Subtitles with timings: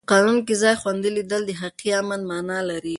[0.03, 2.89] په قانون کې ځان خوندي لیدل د حقیقي امن مانا لري.